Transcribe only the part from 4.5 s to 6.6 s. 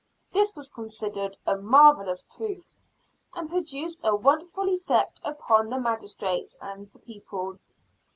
effect upon the magistrates